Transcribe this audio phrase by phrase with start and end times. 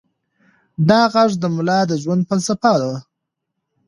[0.89, 2.97] دا غږ د ملا د ژوند فلسفه وه.